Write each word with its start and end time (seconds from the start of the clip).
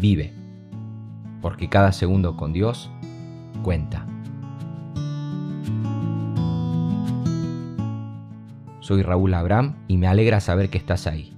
vive, 0.00 0.32
porque 1.42 1.68
cada 1.68 1.92
segundo 1.92 2.36
con 2.36 2.52
Dios 2.52 2.90
cuenta. 3.62 4.06
Soy 8.80 9.02
Raúl 9.02 9.34
Abraham 9.34 9.76
y 9.86 9.98
me 9.98 10.06
alegra 10.06 10.40
saber 10.40 10.70
que 10.70 10.78
estás 10.78 11.06
ahí. 11.06 11.32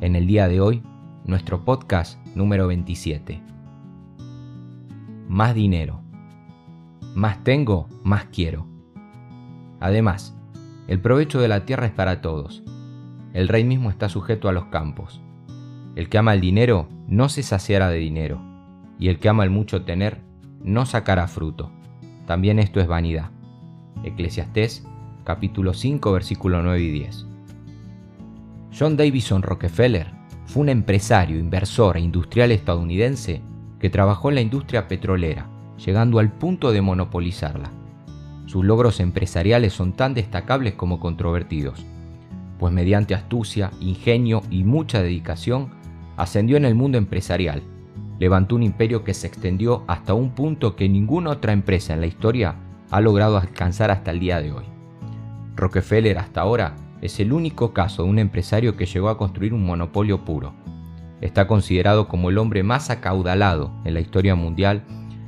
En 0.00 0.16
el 0.16 0.26
día 0.26 0.48
de 0.48 0.60
hoy, 0.60 0.82
nuestro 1.24 1.64
podcast 1.64 2.18
número 2.34 2.66
27. 2.66 3.40
Más 5.28 5.54
dinero. 5.54 6.00
Más 7.14 7.42
tengo, 7.44 7.88
más 8.02 8.24
quiero. 8.24 8.66
Además, 9.80 10.36
el 10.88 11.00
provecho 11.00 11.40
de 11.40 11.48
la 11.48 11.64
tierra 11.64 11.86
es 11.86 11.92
para 11.92 12.20
todos. 12.20 12.64
El 13.32 13.48
rey 13.48 13.64
mismo 13.64 13.88
está 13.88 14.08
sujeto 14.08 14.48
a 14.48 14.52
los 14.52 14.66
campos. 14.66 15.22
El 15.94 16.08
que 16.08 16.18
ama 16.18 16.34
el 16.34 16.40
dinero 16.40 16.88
no 17.08 17.28
se 17.28 17.42
saciará 17.42 17.88
de 17.88 17.98
dinero, 17.98 18.40
y 18.98 19.08
el 19.08 19.18
que 19.18 19.28
ama 19.28 19.44
el 19.44 19.50
mucho 19.50 19.82
tener 19.82 20.20
no 20.62 20.86
sacará 20.86 21.28
fruto. 21.28 21.70
También 22.26 22.58
esto 22.58 22.80
es 22.80 22.86
vanidad. 22.86 23.30
Eclesiastés 24.02 24.86
capítulo 25.24 25.74
5 25.74 26.12
versículo 26.12 26.62
9 26.62 26.80
y 26.80 26.90
10. 26.90 27.26
John 28.76 28.96
Davison 28.96 29.42
Rockefeller 29.42 30.10
fue 30.46 30.62
un 30.62 30.68
empresario, 30.68 31.38
inversor 31.38 31.96
e 31.96 32.00
industrial 32.00 32.52
estadounidense 32.52 33.40
que 33.78 33.90
trabajó 33.90 34.28
en 34.28 34.36
la 34.36 34.40
industria 34.40 34.88
petrolera, 34.88 35.46
llegando 35.84 36.18
al 36.18 36.32
punto 36.32 36.72
de 36.72 36.80
monopolizarla. 36.80 37.70
Sus 38.46 38.64
logros 38.64 39.00
empresariales 39.00 39.72
son 39.72 39.94
tan 39.94 40.14
destacables 40.14 40.74
como 40.74 41.00
controvertidos, 41.00 41.84
pues 42.58 42.72
mediante 42.72 43.14
astucia, 43.14 43.70
ingenio 43.80 44.42
y 44.50 44.64
mucha 44.64 45.02
dedicación, 45.02 45.70
ascendió 46.16 46.56
en 46.56 46.64
el 46.64 46.74
mundo 46.74 46.98
empresarial, 46.98 47.62
levantó 48.18 48.56
un 48.56 48.62
imperio 48.62 49.04
que 49.04 49.14
se 49.14 49.26
extendió 49.26 49.84
hasta 49.86 50.14
un 50.14 50.30
punto 50.30 50.76
que 50.76 50.88
ninguna 50.88 51.30
otra 51.30 51.52
empresa 51.52 51.94
en 51.94 52.00
la 52.00 52.06
historia 52.06 52.56
ha 52.90 53.00
logrado 53.00 53.36
alcanzar 53.36 53.90
hasta 53.90 54.10
el 54.10 54.20
día 54.20 54.40
de 54.40 54.52
hoy. 54.52 54.64
Rockefeller 55.56 56.18
hasta 56.18 56.40
ahora 56.40 56.76
es 57.00 57.20
el 57.20 57.32
único 57.32 57.72
caso 57.72 58.04
de 58.04 58.10
un 58.10 58.18
empresario 58.18 58.76
que 58.76 58.86
llegó 58.86 59.08
a 59.08 59.18
construir 59.18 59.52
un 59.52 59.64
monopolio 59.64 60.24
puro. 60.24 60.54
Está 61.20 61.46
considerado 61.46 62.08
como 62.08 62.30
el 62.30 62.38
hombre 62.38 62.62
más 62.62 62.90
acaudalado 62.90 63.72
en 63.84 63.94
la 63.94 64.00
historia 64.00 64.34
mundial 64.34 64.84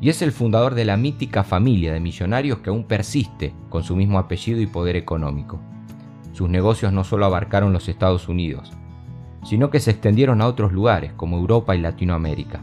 y 0.00 0.10
es 0.10 0.22
el 0.22 0.32
fundador 0.32 0.74
de 0.74 0.84
la 0.84 0.96
mítica 0.96 1.44
familia 1.44 1.92
de 1.92 2.00
millonarios 2.00 2.58
que 2.58 2.70
aún 2.70 2.84
persiste 2.84 3.52
con 3.68 3.82
su 3.82 3.96
mismo 3.96 4.18
apellido 4.18 4.60
y 4.60 4.66
poder 4.66 4.96
económico. 4.96 5.60
Sus 6.32 6.48
negocios 6.48 6.92
no 6.92 7.04
solo 7.04 7.26
abarcaron 7.26 7.72
los 7.72 7.88
Estados 7.88 8.28
Unidos, 8.28 8.72
sino 9.42 9.70
que 9.70 9.80
se 9.80 9.92
extendieron 9.92 10.40
a 10.40 10.46
otros 10.46 10.72
lugares 10.72 11.12
como 11.14 11.38
Europa 11.38 11.74
y 11.74 11.80
Latinoamérica. 11.80 12.60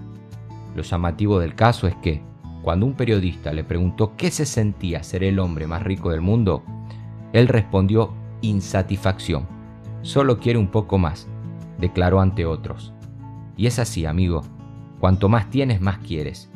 Lo 0.75 0.83
llamativo 0.83 1.39
del 1.39 1.55
caso 1.55 1.87
es 1.87 1.95
que, 1.95 2.21
cuando 2.61 2.85
un 2.85 2.93
periodista 2.93 3.53
le 3.53 3.63
preguntó 3.63 4.15
qué 4.17 4.31
se 4.31 4.45
sentía 4.45 5.03
ser 5.03 5.23
el 5.23 5.39
hombre 5.39 5.67
más 5.67 5.83
rico 5.83 6.11
del 6.11 6.21
mundo, 6.21 6.63
él 7.33 7.47
respondió 7.47 8.13
insatisfacción. 8.41 9.47
Solo 10.01 10.39
quiere 10.39 10.59
un 10.59 10.67
poco 10.67 10.97
más, 10.97 11.27
declaró 11.79 12.21
ante 12.21 12.45
otros. 12.45 12.93
Y 13.57 13.67
es 13.67 13.79
así, 13.79 14.05
amigo. 14.05 14.41
Cuanto 14.99 15.29
más 15.29 15.49
tienes, 15.49 15.81
más 15.81 15.99
quieres. 15.99 16.49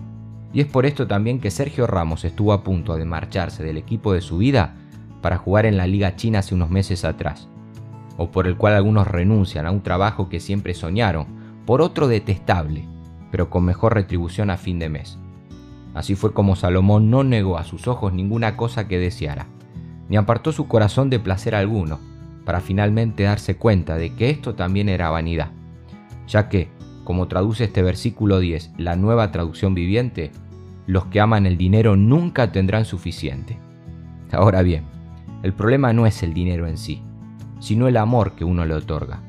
Y 0.53 0.61
es 0.61 0.67
por 0.67 0.85
esto 0.85 1.07
también 1.07 1.39
que 1.39 1.51
Sergio 1.51 1.85
Ramos 1.85 2.25
estuvo 2.25 2.53
a 2.53 2.63
punto 2.63 2.95
de 2.95 3.05
marcharse 3.05 3.63
del 3.63 3.77
equipo 3.77 4.13
de 4.13 4.21
su 4.21 4.37
vida 4.37 4.75
para 5.21 5.37
jugar 5.37 5.65
en 5.65 5.77
la 5.77 5.87
Liga 5.87 6.15
China 6.15 6.39
hace 6.39 6.55
unos 6.55 6.69
meses 6.69 7.05
atrás, 7.05 7.47
o 8.19 8.31
por 8.31 8.47
el 8.47 8.57
cual 8.57 8.73
algunos 8.73 9.07
renuncian 9.07 9.65
a 9.65 9.71
un 9.71 9.81
trabajo 9.81 10.27
que 10.27 10.41
siempre 10.41 10.73
soñaron, 10.73 11.25
por 11.65 11.81
otro 11.81 12.09
detestable, 12.09 12.85
pero 13.31 13.49
con 13.49 13.63
mejor 13.63 13.93
retribución 13.93 14.49
a 14.49 14.57
fin 14.57 14.77
de 14.77 14.89
mes. 14.89 15.17
Así 15.93 16.15
fue 16.15 16.33
como 16.33 16.57
Salomón 16.57 17.09
no 17.09 17.23
negó 17.23 17.57
a 17.57 17.63
sus 17.63 17.87
ojos 17.87 18.11
ninguna 18.11 18.57
cosa 18.57 18.89
que 18.89 18.99
deseara, 18.99 19.47
ni 20.09 20.17
apartó 20.17 20.51
su 20.51 20.67
corazón 20.67 21.09
de 21.09 21.19
placer 21.19 21.55
alguno, 21.55 21.97
para 22.43 22.59
finalmente 22.59 23.23
darse 23.23 23.55
cuenta 23.55 23.95
de 23.95 24.13
que 24.13 24.29
esto 24.29 24.53
también 24.53 24.89
era 24.89 25.09
vanidad, 25.09 25.51
ya 26.27 26.49
que, 26.49 26.67
como 27.05 27.29
traduce 27.29 27.63
este 27.63 27.83
versículo 27.83 28.39
10, 28.39 28.73
la 28.77 28.97
nueva 28.97 29.31
traducción 29.31 29.75
viviente, 29.75 30.31
los 30.87 31.05
que 31.05 31.21
aman 31.21 31.45
el 31.45 31.57
dinero 31.57 31.95
nunca 31.95 32.51
tendrán 32.51 32.83
suficiente. 32.83 33.57
Ahora 34.33 34.61
bien, 34.61 34.83
el 35.41 35.53
problema 35.53 35.93
no 35.93 36.05
es 36.05 36.21
el 36.21 36.33
dinero 36.33 36.67
en 36.67 36.77
sí, 36.77 37.01
sino 37.59 37.87
el 37.87 37.97
amor 37.97 38.33
que 38.33 38.45
uno 38.45 38.65
le 38.65 38.73
otorga, 38.73 39.21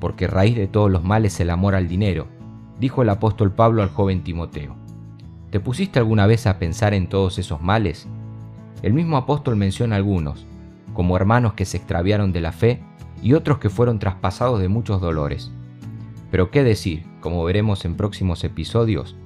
porque 0.00 0.26
raíz 0.26 0.56
de 0.56 0.66
todos 0.66 0.90
los 0.90 1.04
males 1.04 1.34
es 1.34 1.40
el 1.40 1.50
amor 1.50 1.74
al 1.74 1.88
dinero, 1.88 2.28
dijo 2.80 3.02
el 3.02 3.08
apóstol 3.08 3.52
Pablo 3.52 3.82
al 3.82 3.90
joven 3.90 4.22
Timoteo. 4.22 4.76
¿Te 5.50 5.60
pusiste 5.60 5.98
alguna 5.98 6.26
vez 6.26 6.46
a 6.46 6.58
pensar 6.58 6.94
en 6.94 7.08
todos 7.08 7.38
esos 7.38 7.60
males? 7.62 8.06
El 8.82 8.92
mismo 8.92 9.16
apóstol 9.16 9.56
menciona 9.56 9.96
algunos, 9.96 10.46
como 10.92 11.16
hermanos 11.16 11.54
que 11.54 11.64
se 11.64 11.76
extraviaron 11.76 12.32
de 12.32 12.40
la 12.40 12.52
fe 12.52 12.82
y 13.22 13.32
otros 13.32 13.58
que 13.58 13.70
fueron 13.70 13.98
traspasados 13.98 14.60
de 14.60 14.68
muchos 14.68 15.00
dolores. 15.00 15.50
Pero 16.30 16.50
qué 16.50 16.62
decir, 16.62 17.04
como 17.20 17.44
veremos 17.44 17.84
en 17.84 17.96
próximos 17.96 18.44
episodios, 18.44 19.16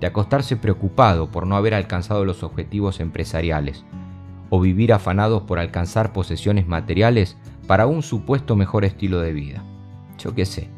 de 0.00 0.06
acostarse 0.06 0.56
preocupado 0.56 1.30
por 1.30 1.46
no 1.46 1.56
haber 1.56 1.74
alcanzado 1.74 2.24
los 2.24 2.42
objetivos 2.42 3.00
empresariales, 3.00 3.84
o 4.48 4.60
vivir 4.60 4.92
afanados 4.92 5.42
por 5.42 5.58
alcanzar 5.58 6.12
posesiones 6.12 6.66
materiales 6.66 7.36
para 7.66 7.86
un 7.86 8.02
supuesto 8.02 8.56
mejor 8.56 8.84
estilo 8.84 9.20
de 9.20 9.32
vida. 9.32 9.64
Yo 10.18 10.34
qué 10.34 10.44
sé, 10.44 10.68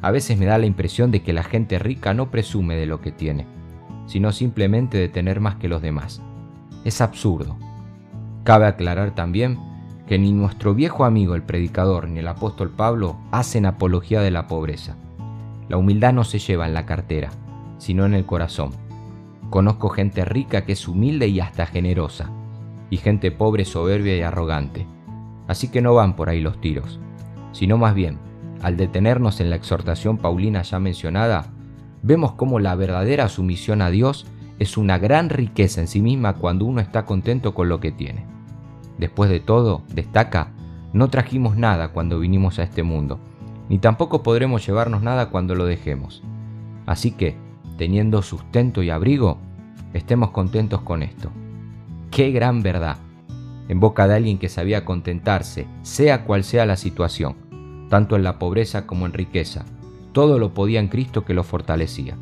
a 0.00 0.10
veces 0.10 0.38
me 0.38 0.46
da 0.46 0.58
la 0.58 0.66
impresión 0.66 1.10
de 1.10 1.22
que 1.22 1.32
la 1.32 1.42
gente 1.42 1.78
rica 1.78 2.14
no 2.14 2.30
presume 2.30 2.76
de 2.76 2.86
lo 2.86 3.00
que 3.00 3.10
tiene, 3.10 3.46
sino 4.06 4.32
simplemente 4.32 4.96
de 4.96 5.08
tener 5.08 5.40
más 5.40 5.56
que 5.56 5.68
los 5.68 5.82
demás. 5.82 6.22
Es 6.84 7.00
absurdo. 7.00 7.56
Cabe 8.44 8.66
aclarar 8.66 9.14
también 9.14 9.58
que 10.06 10.18
ni 10.18 10.32
nuestro 10.32 10.74
viejo 10.74 11.04
amigo 11.04 11.34
el 11.34 11.42
predicador 11.42 12.08
ni 12.08 12.20
el 12.20 12.28
apóstol 12.28 12.70
Pablo 12.70 13.18
hacen 13.30 13.66
apología 13.66 14.22
de 14.22 14.30
la 14.30 14.46
pobreza. 14.46 14.96
La 15.68 15.76
humildad 15.76 16.14
no 16.14 16.24
se 16.24 16.38
lleva 16.38 16.66
en 16.66 16.74
la 16.74 16.86
cartera, 16.86 17.30
sino 17.78 18.06
en 18.06 18.14
el 18.14 18.24
corazón. 18.24 18.70
Conozco 19.50 19.90
gente 19.90 20.24
rica 20.24 20.64
que 20.64 20.72
es 20.72 20.88
humilde 20.88 21.28
y 21.28 21.40
hasta 21.40 21.66
generosa, 21.66 22.30
y 22.88 22.96
gente 22.96 23.30
pobre, 23.30 23.64
soberbia 23.64 24.16
y 24.16 24.22
arrogante. 24.22 24.86
Así 25.48 25.68
que 25.68 25.82
no 25.82 25.94
van 25.94 26.14
por 26.14 26.28
ahí 26.28 26.40
los 26.40 26.60
tiros, 26.60 27.00
sino 27.52 27.76
más 27.78 27.94
bien, 27.94 28.18
al 28.62 28.76
detenernos 28.76 29.40
en 29.40 29.50
la 29.50 29.56
exhortación 29.56 30.18
paulina 30.18 30.62
ya 30.62 30.78
mencionada, 30.78 31.46
vemos 32.02 32.32
cómo 32.32 32.60
la 32.60 32.74
verdadera 32.74 33.28
sumisión 33.28 33.82
a 33.82 33.90
Dios 33.90 34.26
es 34.58 34.76
una 34.76 34.98
gran 34.98 35.30
riqueza 35.30 35.80
en 35.80 35.88
sí 35.88 36.02
misma 36.02 36.34
cuando 36.34 36.64
uno 36.64 36.80
está 36.80 37.04
contento 37.04 37.54
con 37.54 37.68
lo 37.68 37.80
que 37.80 37.92
tiene. 37.92 38.26
Después 38.98 39.30
de 39.30 39.40
todo, 39.40 39.82
destaca, 39.94 40.52
no 40.92 41.08
trajimos 41.08 41.56
nada 41.56 41.92
cuando 41.92 42.18
vinimos 42.18 42.58
a 42.58 42.64
este 42.64 42.82
mundo, 42.82 43.18
ni 43.68 43.78
tampoco 43.78 44.22
podremos 44.22 44.66
llevarnos 44.66 45.02
nada 45.02 45.30
cuando 45.30 45.54
lo 45.54 45.64
dejemos. 45.64 46.22
Así 46.86 47.12
que, 47.12 47.36
teniendo 47.76 48.22
sustento 48.22 48.82
y 48.82 48.90
abrigo, 48.90 49.38
estemos 49.92 50.30
contentos 50.30 50.80
con 50.82 51.02
esto. 51.02 51.30
¡Qué 52.10 52.32
gran 52.32 52.62
verdad! 52.62 52.96
En 53.68 53.80
boca 53.80 54.08
de 54.08 54.14
alguien 54.14 54.38
que 54.38 54.48
sabía 54.48 54.86
contentarse, 54.86 55.66
sea 55.82 56.24
cual 56.24 56.42
sea 56.42 56.64
la 56.64 56.76
situación, 56.76 57.36
tanto 57.90 58.16
en 58.16 58.22
la 58.22 58.38
pobreza 58.38 58.86
como 58.86 59.04
en 59.04 59.12
riqueza, 59.12 59.66
todo 60.12 60.38
lo 60.38 60.54
podía 60.54 60.80
en 60.80 60.88
Cristo 60.88 61.26
que 61.26 61.34
lo 61.34 61.44
fortalecía. 61.44 62.16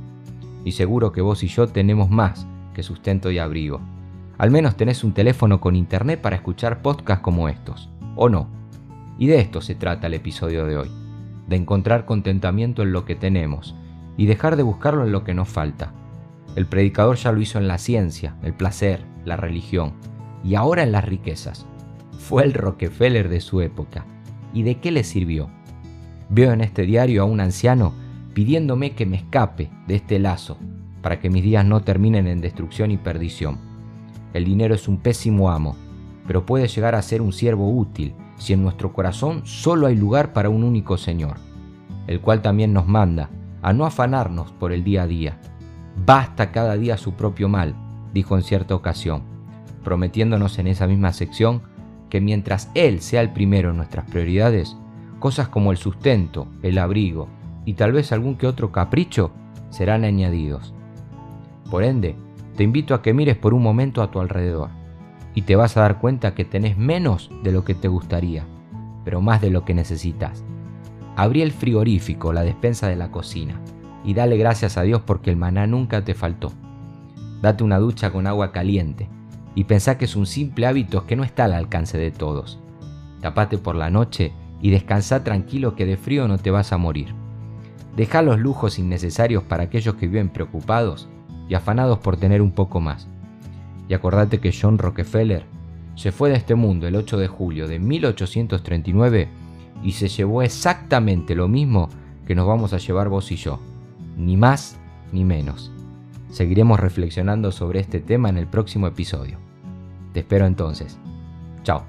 Y 0.64 0.72
seguro 0.72 1.12
que 1.12 1.20
vos 1.20 1.44
y 1.44 1.46
yo 1.46 1.68
tenemos 1.68 2.10
más 2.10 2.48
que 2.74 2.82
sustento 2.82 3.30
y 3.30 3.38
abrigo. 3.38 3.80
Al 4.38 4.50
menos 4.50 4.76
tenés 4.76 5.04
un 5.04 5.12
teléfono 5.12 5.60
con 5.60 5.76
internet 5.76 6.20
para 6.20 6.36
escuchar 6.36 6.82
podcasts 6.82 7.22
como 7.22 7.48
estos, 7.48 7.90
¿o 8.16 8.28
no? 8.28 8.48
Y 9.16 9.28
de 9.28 9.38
esto 9.38 9.60
se 9.60 9.76
trata 9.76 10.08
el 10.08 10.14
episodio 10.14 10.66
de 10.66 10.76
hoy, 10.76 10.90
de 11.46 11.56
encontrar 11.56 12.06
contentamiento 12.06 12.82
en 12.82 12.92
lo 12.92 13.04
que 13.04 13.14
tenemos 13.14 13.76
y 14.16 14.26
dejar 14.26 14.56
de 14.56 14.64
buscarlo 14.64 15.04
en 15.04 15.12
lo 15.12 15.22
que 15.22 15.32
nos 15.32 15.48
falta. 15.48 15.92
El 16.56 16.66
predicador 16.66 17.16
ya 17.16 17.30
lo 17.30 17.40
hizo 17.40 17.58
en 17.58 17.68
la 17.68 17.78
ciencia, 17.78 18.34
el 18.42 18.52
placer, 18.52 19.06
la 19.24 19.36
religión 19.36 19.94
y 20.44 20.54
ahora 20.54 20.82
en 20.82 20.92
las 20.92 21.04
riquezas. 21.04 21.66
Fue 22.18 22.44
el 22.44 22.54
Rockefeller 22.54 23.28
de 23.28 23.40
su 23.40 23.60
época. 23.60 24.04
¿Y 24.52 24.62
de 24.62 24.80
qué 24.80 24.90
le 24.90 25.04
sirvió? 25.04 25.50
Veo 26.28 26.52
en 26.52 26.60
este 26.60 26.82
diario 26.82 27.22
a 27.22 27.24
un 27.24 27.40
anciano 27.40 27.92
pidiéndome 28.34 28.92
que 28.92 29.06
me 29.06 29.16
escape 29.16 29.70
de 29.86 29.96
este 29.96 30.18
lazo 30.18 30.58
para 31.02 31.20
que 31.20 31.30
mis 31.30 31.44
días 31.44 31.64
no 31.64 31.82
terminen 31.82 32.26
en 32.26 32.40
destrucción 32.40 32.90
y 32.90 32.96
perdición. 32.96 33.58
El 34.32 34.44
dinero 34.44 34.74
es 34.74 34.88
un 34.88 34.98
pésimo 34.98 35.50
amo, 35.50 35.76
pero 36.26 36.44
puede 36.44 36.66
llegar 36.68 36.94
a 36.94 37.02
ser 37.02 37.22
un 37.22 37.32
siervo 37.32 37.70
útil 37.70 38.12
si 38.38 38.52
en 38.52 38.62
nuestro 38.62 38.92
corazón 38.92 39.42
solo 39.44 39.86
hay 39.86 39.94
lugar 39.94 40.32
para 40.32 40.48
un 40.50 40.64
único 40.64 40.96
Señor, 40.96 41.36
el 42.06 42.20
cual 42.20 42.42
también 42.42 42.72
nos 42.72 42.86
manda 42.86 43.30
a 43.62 43.72
no 43.72 43.86
afanarnos 43.86 44.52
por 44.52 44.72
el 44.72 44.84
día 44.84 45.02
a 45.02 45.06
día. 45.06 45.38
Basta 46.04 46.50
cada 46.50 46.76
día 46.76 46.96
su 46.96 47.14
propio 47.14 47.48
mal, 47.48 47.74
dijo 48.12 48.36
en 48.36 48.42
cierta 48.42 48.74
ocasión, 48.74 49.22
prometiéndonos 49.86 50.58
en 50.58 50.66
esa 50.66 50.88
misma 50.88 51.12
sección 51.12 51.62
que 52.10 52.20
mientras 52.20 52.72
Él 52.74 53.00
sea 53.00 53.20
el 53.20 53.32
primero 53.32 53.70
en 53.70 53.76
nuestras 53.76 54.04
prioridades, 54.10 54.76
cosas 55.20 55.46
como 55.46 55.70
el 55.70 55.76
sustento, 55.76 56.48
el 56.64 56.78
abrigo 56.78 57.28
y 57.64 57.74
tal 57.74 57.92
vez 57.92 58.10
algún 58.10 58.34
que 58.34 58.48
otro 58.48 58.72
capricho 58.72 59.30
serán 59.70 60.02
añadidos. 60.02 60.74
Por 61.70 61.84
ende, 61.84 62.16
te 62.56 62.64
invito 62.64 62.94
a 62.94 63.02
que 63.02 63.14
mires 63.14 63.36
por 63.36 63.54
un 63.54 63.62
momento 63.62 64.02
a 64.02 64.10
tu 64.10 64.18
alrededor 64.18 64.70
y 65.36 65.42
te 65.42 65.54
vas 65.54 65.76
a 65.76 65.82
dar 65.82 66.00
cuenta 66.00 66.34
que 66.34 66.44
tenés 66.44 66.76
menos 66.76 67.30
de 67.44 67.52
lo 67.52 67.64
que 67.64 67.76
te 67.76 67.86
gustaría, 67.86 68.44
pero 69.04 69.20
más 69.20 69.40
de 69.40 69.50
lo 69.50 69.64
que 69.64 69.74
necesitas. 69.74 70.42
Abrí 71.14 71.42
el 71.42 71.52
frigorífico, 71.52 72.32
la 72.32 72.42
despensa 72.42 72.88
de 72.88 72.96
la 72.96 73.12
cocina, 73.12 73.60
y 74.02 74.14
dale 74.14 74.36
gracias 74.36 74.78
a 74.78 74.82
Dios 74.82 75.02
porque 75.06 75.30
el 75.30 75.36
maná 75.36 75.68
nunca 75.68 76.04
te 76.04 76.14
faltó. 76.14 76.50
Date 77.40 77.62
una 77.62 77.78
ducha 77.78 78.10
con 78.10 78.26
agua 78.26 78.50
caliente 78.50 79.08
y 79.56 79.64
pensá 79.64 79.98
que 79.98 80.04
es 80.04 80.14
un 80.14 80.26
simple 80.26 80.66
hábito 80.66 81.06
que 81.06 81.16
no 81.16 81.24
está 81.24 81.46
al 81.46 81.54
alcance 81.54 81.96
de 81.98 82.12
todos. 82.12 82.60
Tapate 83.22 83.56
por 83.56 83.74
la 83.74 83.90
noche 83.90 84.32
y 84.60 84.70
descansa 84.70 85.24
tranquilo 85.24 85.74
que 85.74 85.86
de 85.86 85.96
frío 85.96 86.28
no 86.28 86.38
te 86.38 86.50
vas 86.50 86.72
a 86.72 86.78
morir. 86.78 87.14
Deja 87.96 88.20
los 88.20 88.38
lujos 88.38 88.78
innecesarios 88.78 89.42
para 89.42 89.64
aquellos 89.64 89.94
que 89.94 90.06
viven 90.06 90.28
preocupados 90.28 91.08
y 91.48 91.54
afanados 91.54 91.98
por 91.98 92.18
tener 92.18 92.42
un 92.42 92.52
poco 92.52 92.80
más. 92.80 93.08
Y 93.88 93.94
acordate 93.94 94.40
que 94.40 94.52
John 94.52 94.76
Rockefeller 94.76 95.46
se 95.94 96.12
fue 96.12 96.28
de 96.28 96.36
este 96.36 96.54
mundo 96.54 96.86
el 96.86 96.94
8 96.94 97.16
de 97.16 97.26
julio 97.26 97.66
de 97.66 97.78
1839 97.78 99.28
y 99.82 99.92
se 99.92 100.08
llevó 100.08 100.42
exactamente 100.42 101.34
lo 101.34 101.48
mismo 101.48 101.88
que 102.26 102.34
nos 102.34 102.46
vamos 102.46 102.74
a 102.74 102.78
llevar 102.78 103.08
vos 103.08 103.32
y 103.32 103.36
yo, 103.36 103.58
ni 104.18 104.36
más 104.36 104.78
ni 105.12 105.24
menos. 105.24 105.72
Seguiremos 106.28 106.78
reflexionando 106.78 107.52
sobre 107.52 107.80
este 107.80 108.00
tema 108.00 108.28
en 108.28 108.36
el 108.36 108.46
próximo 108.46 108.86
episodio. 108.86 109.45
Te 110.16 110.20
espero 110.20 110.46
entonces. 110.46 110.98
Chao. 111.62 111.84